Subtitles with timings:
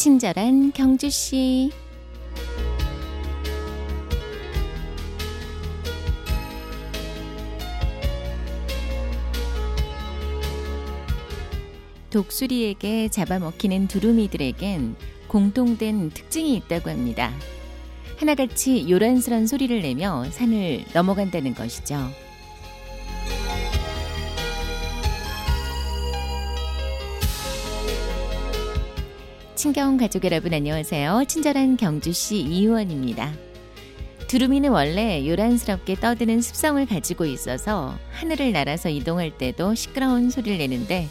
[0.00, 1.70] 친절한 경주 씨.
[12.08, 14.96] 독수리에게 잡아먹히는 두루미들에겐
[15.28, 17.30] 공통된 특징이 있다고 합니다.
[18.16, 22.08] 하나같이 요란스런 소리를 내며 산을 넘어간다는 것이죠.
[29.60, 31.24] 친경 가족 여러분 안녕하세요.
[31.28, 33.30] 친절한 경주시 이의원입니다.
[34.26, 41.08] 두루미는 원래 요란스럽게 떠드는 습성을 가지고 있어서 하늘을 날아서 이동할 때도 시끄러운 소리를 내는데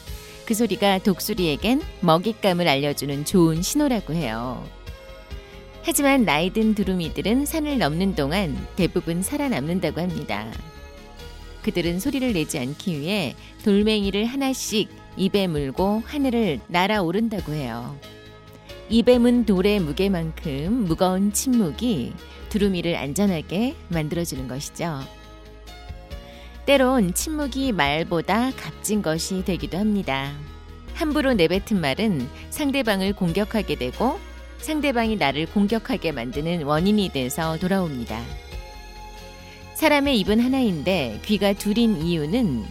[0.48, 4.68] 그 소리가 독수리에겐 먹잇감을 알려주는 좋은 신호라고 해요.
[5.84, 10.52] 하지만 나이 든 두루미들은 산을 넘는 동안 대부분 살아남는다고 합니다.
[11.62, 17.96] 그들은 소리를 내지 않기 위해 돌멩이를 하나씩 입에 물고 하늘을 날아오른다고 해요.
[18.92, 22.12] 입에 문 돌의 무게만큼 무거운 침묵이
[22.50, 25.00] 두루미를 안전하게 만들어주는 것이죠.
[26.66, 30.32] 때론 침묵이 말보다 값진 것이 되기도 합니다.
[30.96, 34.20] 함부로 내뱉은 말은 상대방을 공격하게 되고
[34.58, 38.20] 상대방이 나를 공격하게 만드는 원인이 돼서 돌아옵니다.
[39.76, 42.66] 사람의 입은 하나인데 귀가 둘인 이유는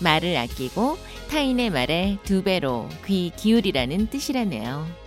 [0.00, 0.98] 말을 아끼고
[1.30, 5.03] 타인의 말에 두 배로 귀 기울이라는 뜻이라네요.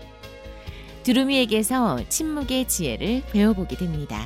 [1.08, 4.26] 두루미에게서 침묵의 지혜를 배워보게 됩니다.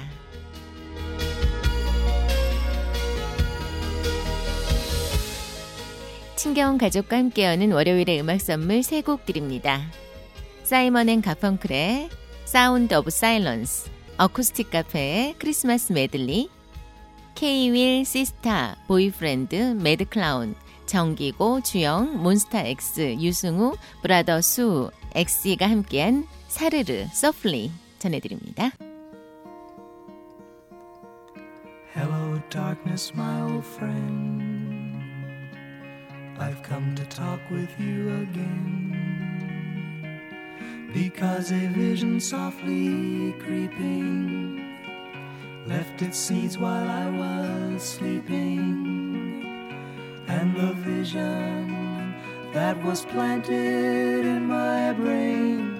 [6.35, 9.83] 친경 가족과 함께 여는 월요일의 음악 선물 세 곡 드립니다.
[10.63, 12.09] 사이먼 앤 가펑클의
[12.45, 16.49] Sound of Silence, 어쿠스틱 카페의 크리스마스 메들리,
[17.35, 20.55] 케이윌 시스타 보이프렌드 매드 클라운,
[20.87, 28.70] 정기고 주영 몬스타 X 유승우 브라더수, 엑시가 함께한 사르르 서플리 전해드립니다.
[31.95, 34.77] Hello darkness my old friend
[36.39, 38.92] I've come to talk with you again.
[40.92, 44.77] Because a vision softly creeping
[45.67, 49.42] left its seeds while I was sleeping.
[50.29, 52.14] And the vision
[52.52, 55.80] that was planted in my brain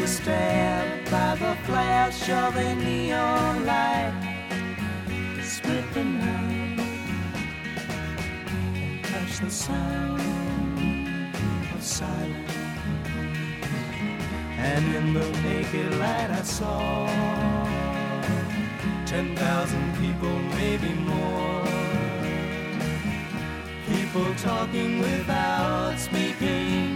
[0.00, 4.12] were stabbed by the flash of a neon light,
[5.42, 6.80] split the night
[8.74, 10.20] and touched the sound
[11.80, 12.50] silent.
[14.58, 17.06] And in the naked light I saw
[19.06, 21.64] ten thousand people, maybe more.
[23.86, 26.95] People talking without speaking,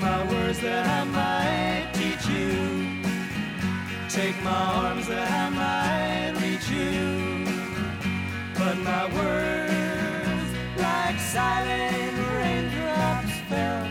[0.00, 3.02] My words that I might teach you.
[4.08, 7.44] Take my arms that I might reach you.
[8.54, 13.88] But my words, like silent raindrops, fell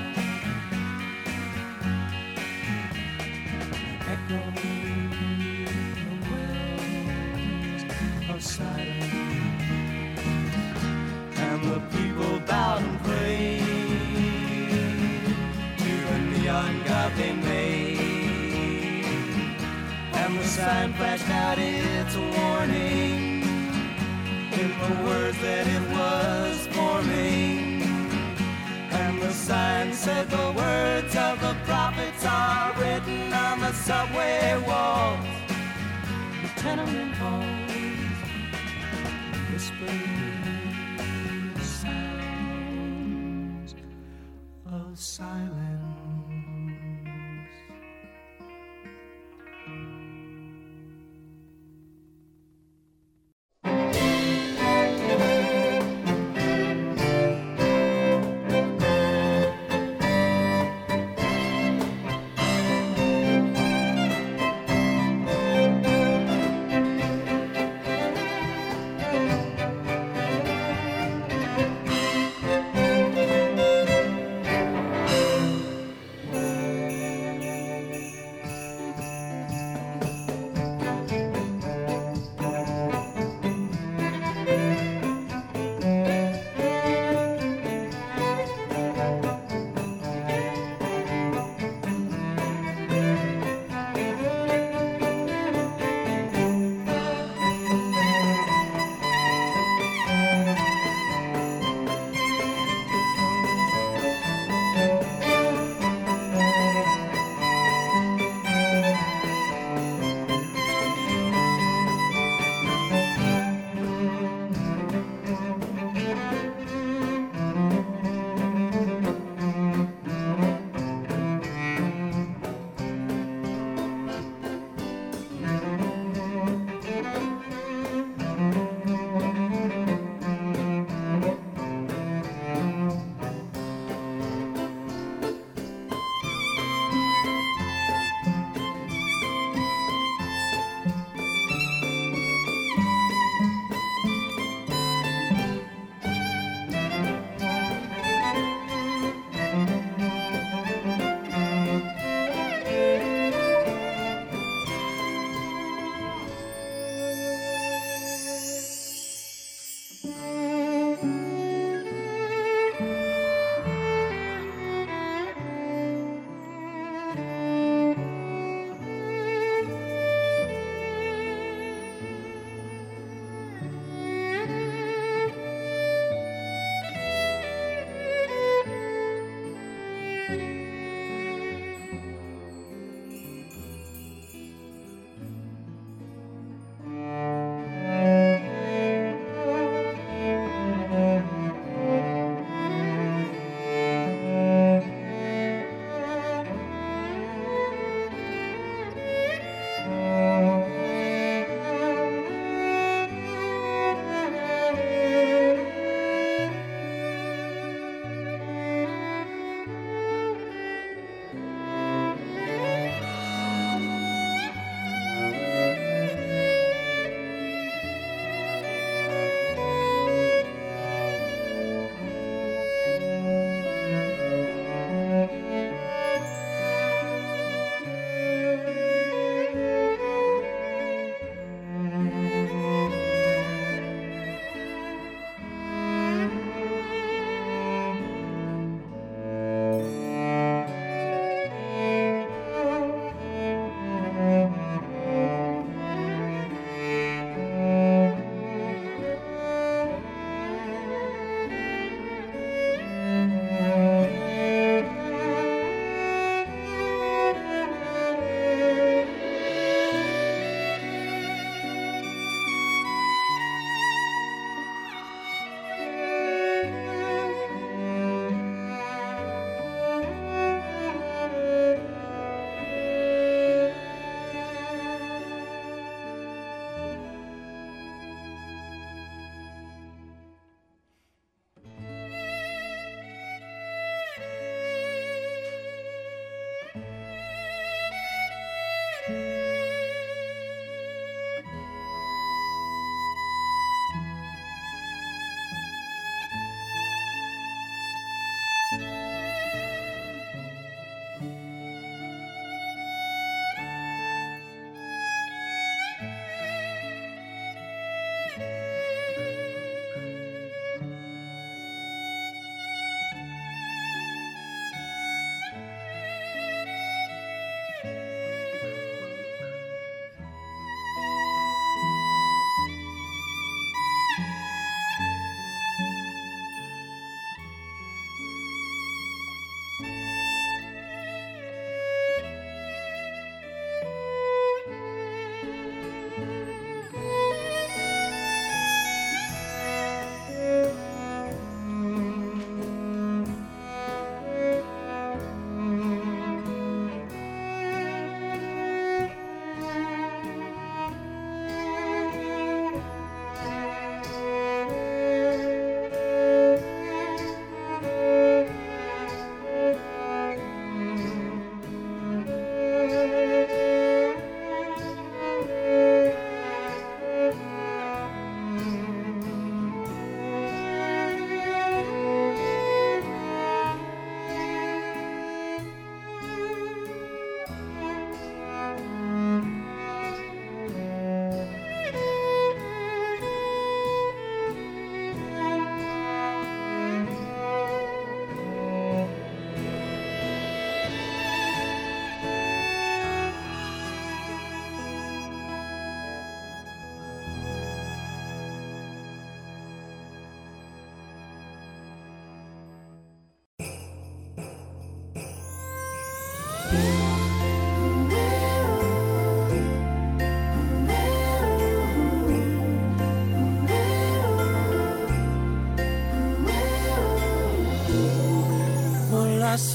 [4.08, 5.12] Echoing
[5.96, 7.84] the wells
[8.30, 9.14] of silence.
[11.38, 12.97] And the people bowed
[17.08, 17.98] neon they made.
[20.14, 23.44] And the sign flashed out its warning
[24.54, 27.82] in the words that it was forming.
[28.92, 35.26] And the sign said the words of the prophets are written on the subway walls,
[36.42, 37.72] the tenement halls,
[39.52, 40.32] whispering
[41.62, 42.16] sounds
[44.66, 45.87] of silence.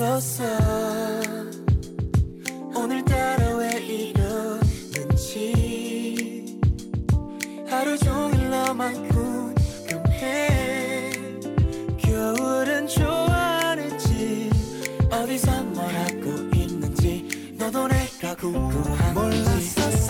[0.02, 0.44] 없었어
[2.74, 5.54] 오늘따라 왜 이러는지
[7.68, 10.48] 하루 종일 너만 궁금해.
[11.98, 14.50] 겨울은 좋아하는지
[15.10, 19.14] 어디서 뭘 하고 있는지 너도 내가 궁금한지.
[19.14, 20.01] 몰랐었어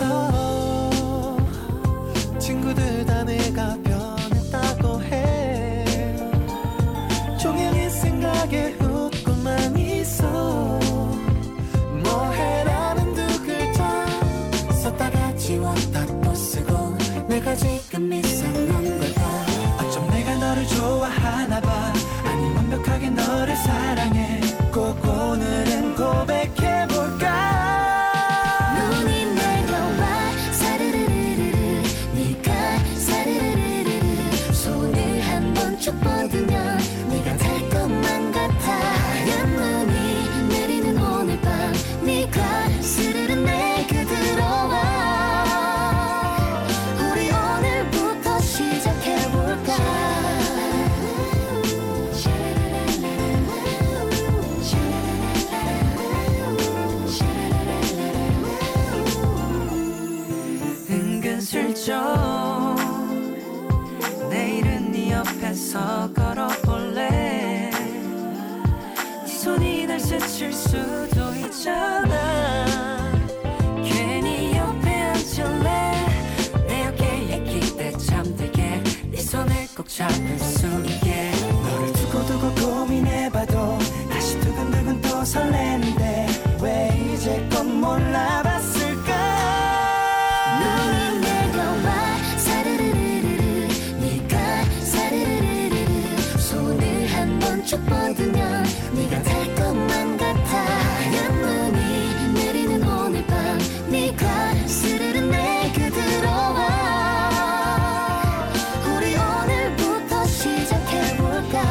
[65.73, 67.09] 옆에서 걸어볼래?
[67.69, 67.71] 네
[69.25, 72.65] 손이 날 스칠 수도 있잖아.
[73.83, 75.91] 괜히 옆에 앉을래?
[76.67, 78.83] 내 어깨에 기대 잠들게.
[79.11, 81.31] 네 손을 꼭 잡을 수 있게.
[81.63, 83.79] 너를 두고 두고 고민해봐도
[84.11, 86.27] 다시 두근두근 또 설레는데
[86.61, 88.52] 왜 이제 껏 몰라봤
[97.71, 100.57] 뻗으면 네가 될 것만 같아.
[100.57, 103.57] 하얀 눈이 내리는 오늘 밤
[103.89, 106.67] 네가 스르르 내게 들어와.
[108.85, 111.63] 우리 오늘부터 시작해볼까?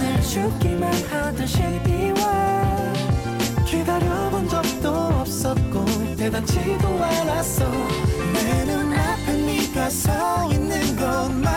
[0.00, 2.92] 늘 죽기만 하던 12월
[3.64, 5.84] 기다려본 적도 없었고
[6.16, 7.70] 대단치도 않았어.
[8.34, 11.55] 내 눈앞에 네가 서 있는 것만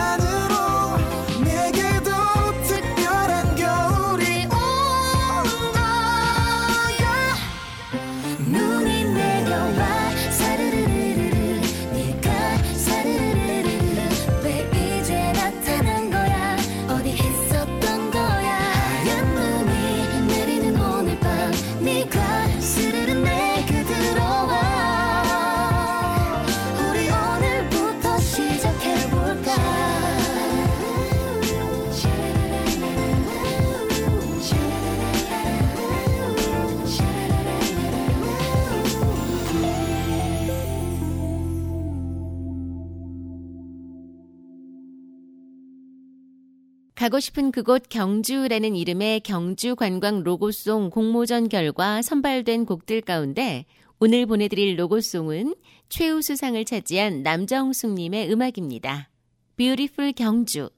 [47.00, 53.64] 가고 싶은 그곳 경주라는 이름의 경주 관광 로고송 공모전 결과 선발된 곡들 가운데
[54.00, 55.54] 오늘 보내드릴 로고송은
[55.88, 59.08] 최우수상을 차지한 남정숙님의 음악입니다.
[59.56, 60.68] Beautiful 경주.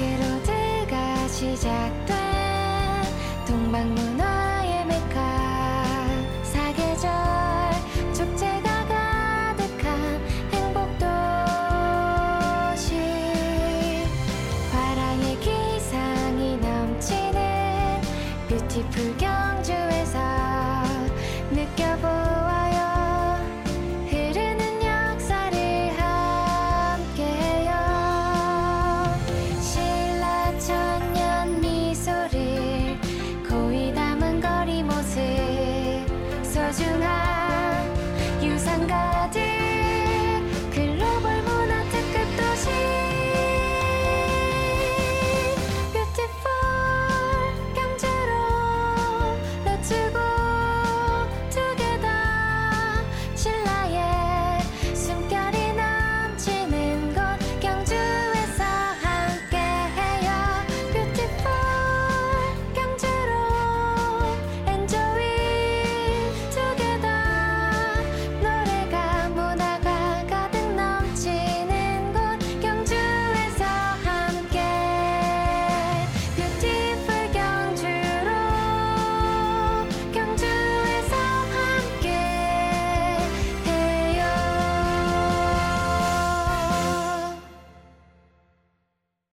[0.00, 2.16] 로드가 시작된
[3.46, 6.14] 동방문화의 메카.
[6.42, 7.10] 사계절
[8.14, 10.20] 축제가 가득한
[10.52, 10.96] 행복도시.
[14.72, 18.00] 화랑의 기상이 넘치는
[18.48, 19.16] 뷰티풀